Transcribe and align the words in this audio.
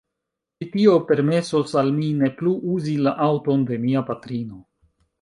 Ĉi 0.63 0.67
tio 0.75 0.95
permesos 1.11 1.75
al 1.83 1.93
mi 1.99 2.09
ne 2.23 2.31
plu 2.41 2.57
uzi 2.79 2.99
la 3.09 3.17
aŭton 3.31 3.71
de 3.71 3.83
mia 3.89 4.07
patrino. 4.13 4.63